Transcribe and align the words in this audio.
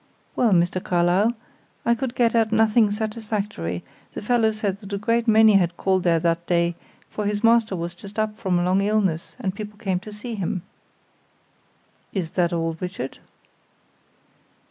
Well, 0.35 0.51
Mr. 0.51 0.83
Carlyle, 0.83 1.33
I 1.85 1.93
could 1.93 2.15
get 2.15 2.33
at 2.33 2.51
nothing 2.51 2.89
satisfactory; 2.89 3.83
the 4.15 4.21
fellow 4.23 4.51
said 4.51 4.79
that 4.79 4.91
a 4.93 4.97
great 4.97 5.27
many 5.27 5.53
had 5.57 5.77
called 5.77 6.01
there 6.01 6.17
that 6.21 6.47
day, 6.47 6.73
for 7.07 7.27
his 7.27 7.43
master 7.43 7.75
was 7.75 7.93
just 7.93 8.17
up 8.17 8.35
from 8.35 8.57
a 8.57 8.63
long 8.63 8.81
illness, 8.81 9.35
and 9.39 9.53
people 9.53 9.77
came 9.77 9.99
to 9.99 10.11
see 10.11 10.33
him." 10.33 10.63
"Is 12.13 12.31
that 12.31 12.51
all, 12.51 12.75
Richard?" 12.79 13.19